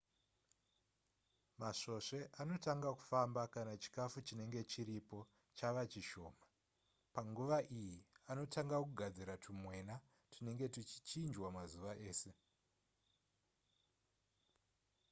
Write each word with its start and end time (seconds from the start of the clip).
masvosve 1.61 2.19
anotanga 2.41 2.89
kufamba 2.99 3.41
kana 3.53 3.73
chikafu 3.81 4.17
chinenge 4.27 4.61
chiripo 4.71 5.19
chava 5.57 5.83
chishoma 5.91 6.43
panguva 7.13 7.57
iyi 7.79 7.97
anotanga 8.31 8.77
kugadzira 8.85 9.33
tumwena 9.43 9.95
tunenge 10.31 10.65
tuchichinjwa 10.73 11.47
mazuva 11.57 11.91
ese 12.09 12.31